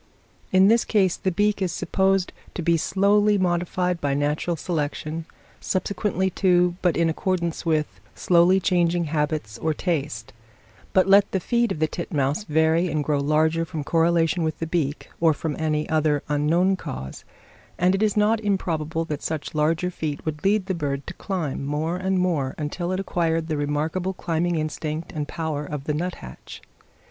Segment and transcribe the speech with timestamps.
[0.51, 5.25] In this case the beak is supposed to be slowly modified by natural selection,
[5.59, 7.85] subsequently to, but in accordance with,
[8.15, 10.33] slowly changing habits or taste;
[10.91, 14.65] but let the feet of the titmouse vary and grow larger from correlation with the
[14.65, 17.23] beak, or from any other unknown cause,
[17.77, 21.63] and it is not improbable that such larger feet would lead the bird to climb
[21.63, 26.63] more and more until it acquired the remarkable climbing instinct and power of the nuthatch.